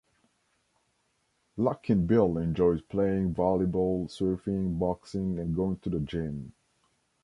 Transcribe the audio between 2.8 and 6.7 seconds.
playing volleyball, surfing, boxing and going to the gym.